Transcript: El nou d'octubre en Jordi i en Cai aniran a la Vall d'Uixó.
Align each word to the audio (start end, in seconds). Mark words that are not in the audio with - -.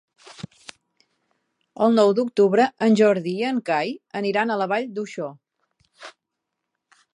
El 1.87 1.93
nou 1.97 2.13
d'octubre 2.21 2.65
en 2.87 2.97
Jordi 3.01 3.35
i 3.43 3.47
en 3.51 3.61
Cai 3.69 3.93
aniran 4.23 4.51
a 4.55 4.59
la 4.63 4.69
Vall 4.75 4.91
d'Uixó. 4.97 5.31